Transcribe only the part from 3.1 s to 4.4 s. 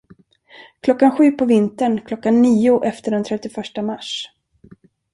den trettioförsta mars.